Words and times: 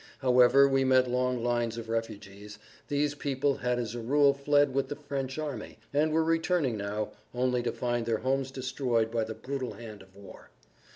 However, 0.17 0.67
we 0.67 0.83
met 0.83 1.07
long 1.07 1.43
lines 1.43 1.77
of 1.77 1.87
refugees. 1.87 2.57
These 2.87 3.13
people 3.13 3.57
had 3.57 3.77
as 3.77 3.93
a 3.93 3.99
rule 3.99 4.33
fled 4.33 4.73
with 4.73 4.87
the 4.87 4.95
French 4.95 5.37
army, 5.37 5.77
and 5.93 6.11
were 6.11 6.23
returning 6.23 6.75
now, 6.75 7.11
only 7.35 7.61
to 7.61 7.71
find 7.71 8.07
their 8.07 8.17
homes 8.17 8.49
destroyed 8.49 9.11
by 9.11 9.25
the 9.25 9.35
brutal 9.35 9.73
hand 9.73 10.01
of 10.01 10.15
war. 10.15 10.49